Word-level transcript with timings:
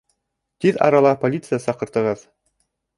Тиҙ 0.65 0.79
арала 0.87 1.13
полиция 1.27 1.63
саҡыртығыҙ 1.69 2.29